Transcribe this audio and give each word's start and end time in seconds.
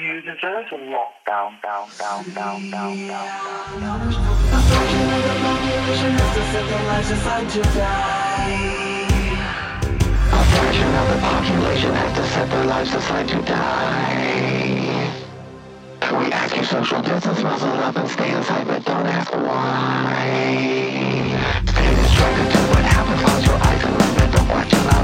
you 0.00 0.20
deserve 0.22 0.68
to 0.68 0.76
lock 0.76 1.12
down, 1.26 1.58
down, 1.62 1.88
down, 1.98 2.24
down, 2.34 2.70
down, 2.70 3.08
down. 3.08 3.28
A 4.50 4.60
fraction 4.66 5.06
of 5.10 5.22
the 5.24 5.34
population 5.44 6.12
has 6.14 6.34
to 6.34 6.42
set 6.52 6.64
their 6.68 6.84
lives 6.84 7.10
aside 7.10 7.48
to 7.50 7.62
die. 7.62 8.64
A 10.32 10.44
fraction 10.50 10.94
of 10.94 11.06
the 11.08 11.18
population 11.20 11.92
has 11.94 12.12
to 12.16 12.24
set 12.32 12.50
their 12.50 12.64
lives 12.64 12.94
aside 12.94 13.28
to 13.28 13.42
die. 13.42 14.44
We 16.14 16.32
ask 16.32 16.56
you 16.56 16.64
social 16.64 17.02
distance, 17.02 17.42
muzzle 17.42 17.68
up 17.70 17.96
and 17.96 18.08
stay 18.08 18.30
inside, 18.30 18.66
but 18.66 18.84
don't 18.84 19.06
ask 19.06 19.32
why. 19.32 20.14
Stay 21.66 21.94
distracted 21.94 22.50
to 22.52 22.58
what 22.70 22.84
happens, 22.84 23.22
close 23.22 23.46
your 23.46 23.56
eyes 23.56 23.84
and 23.84 23.92
remember, 23.92 24.36
don't 24.36 24.48
watch 24.48 24.72
it 24.72 24.78
alive. 24.78 25.03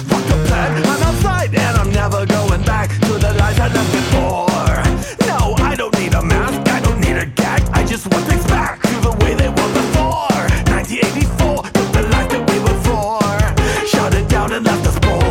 Fucked 0.00 0.30
up 0.30 0.46
plan. 0.46 0.82
I'm 0.84 1.02
outside 1.02 1.54
and 1.54 1.76
I'm 1.76 1.90
never 1.92 2.26
going 2.26 2.62
back 2.64 2.90
to 2.90 3.12
the 3.18 3.32
life 3.38 3.58
I 3.60 3.68
left 3.68 3.92
before. 3.92 4.82
No, 5.26 5.54
I 5.58 5.74
don't 5.76 5.96
need 5.98 6.14
a 6.14 6.22
mask, 6.22 6.68
I 6.70 6.80
don't 6.80 7.00
need 7.00 7.16
a 7.16 7.26
gag. 7.26 7.62
I 7.72 7.84
just 7.84 8.06
want 8.12 8.26
things 8.26 8.44
back 8.46 8.80
to 8.82 8.94
the 9.00 9.12
way 9.20 9.34
they 9.34 9.48
were 9.48 9.72
before. 9.82 10.42
1984, 10.70 11.62
took 11.76 11.92
the 11.92 12.02
life 12.14 12.28
that 12.30 12.44
we 12.50 12.58
were 12.66 12.80
for. 12.88 13.20
Shut 13.86 14.14
it 14.14 14.28
down 14.28 14.52
and 14.52 14.64
left 14.64 14.86
us 14.86 14.98
poor. 15.00 15.22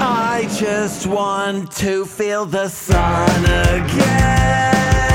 I 0.00 0.48
just 0.56 1.06
want 1.06 1.72
to 1.76 2.04
feel 2.04 2.44
the 2.46 2.68
sun 2.68 3.44
again. 3.44 5.05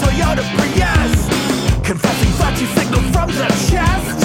Toyota 0.00 0.42
Prius. 0.56 1.12
Confessing 1.84 2.32
flashy 2.38 2.66
signal 2.66 3.02
from 3.12 3.28
the 3.30 3.46
chest. 3.68 4.18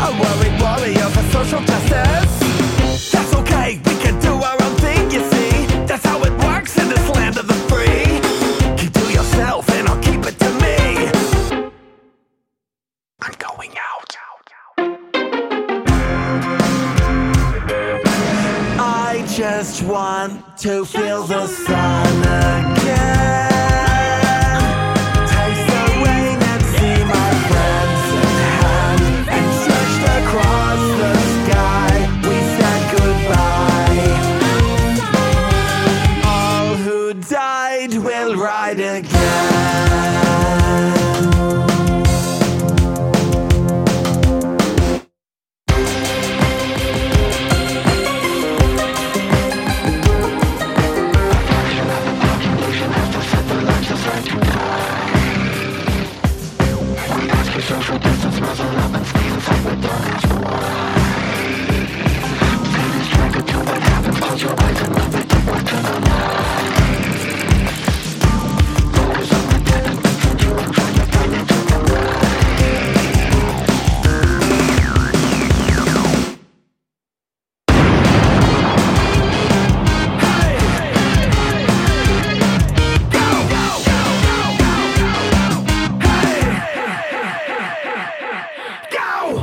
A 0.00 0.10
worried 0.18 0.60
warrior 0.60 1.08
for 1.10 1.24
social 1.30 1.60
justice. 1.60 2.27
Just 19.38 19.84
want 19.84 20.58
to 20.58 20.84
feel 20.84 21.22
the 21.22 21.46
sun 21.46 22.22
again. 22.22 23.57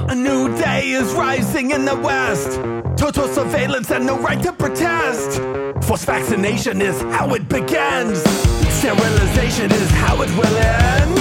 A 0.08 0.14
new 0.14 0.56
day 0.56 0.92
is 0.92 1.12
rising 1.16 1.72
in 1.72 1.84
the 1.84 1.96
West. 1.96 2.60
Total 2.96 3.28
surveillance 3.28 3.90
and 3.90 4.06
no 4.06 4.20
right 4.20 4.42
to 4.44 4.54
protest. 4.54 5.42
Forced 5.88 6.06
vaccination 6.06 6.80
is 6.80 7.02
how 7.02 7.34
it 7.34 7.50
begins. 7.50 8.20
Sterilization 8.70 9.72
is 9.72 9.90
how 9.92 10.22
it 10.22 10.30
will 10.38 10.58
end. 10.58 11.18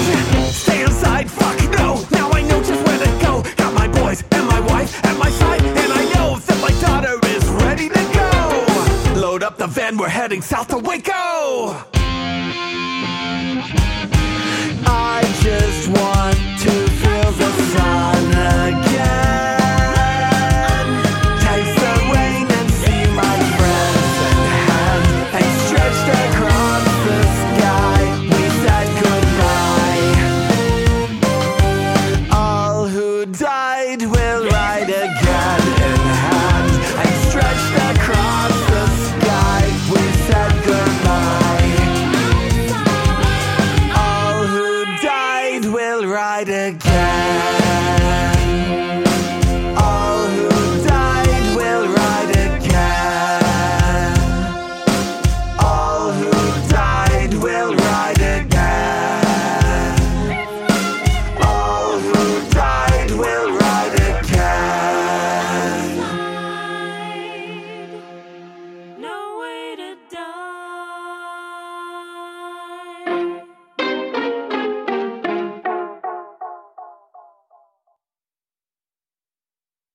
Stay 0.52 0.82
inside, 0.82 1.30
fuck 1.30 1.58
no. 1.78 2.04
Now 2.10 2.30
I 2.32 2.42
know 2.42 2.62
just 2.62 2.86
where 2.86 2.98
to 2.98 3.10
go. 3.22 3.42
Got 3.56 3.72
my 3.72 3.88
boys 3.88 4.22
and 4.32 4.46
my 4.48 4.60
wife 4.60 5.02
at 5.02 5.16
my 5.18 5.30
side, 5.30 5.62
and 5.62 5.90
I 5.90 6.04
know 6.12 6.38
that 6.40 6.60
my 6.60 6.70
daughter 6.82 7.18
is 7.28 7.44
ready 7.64 7.88
to 7.88 8.02
go. 9.14 9.18
Load 9.18 9.42
up 9.42 9.56
the 9.56 9.66
van, 9.66 9.96
we're 9.96 10.08
heading 10.08 10.42
south 10.42 10.68
to 10.68 10.76
Waco. 10.76 11.84
I 14.86 15.22
just 15.42 15.88
want. 15.88 16.13